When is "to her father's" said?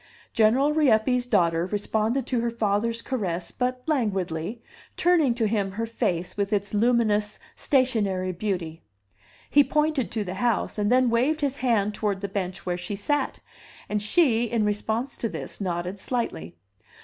2.25-3.03